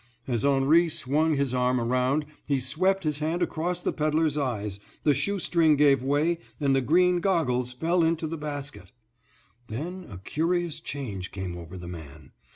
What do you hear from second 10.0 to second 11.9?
a curious change came over the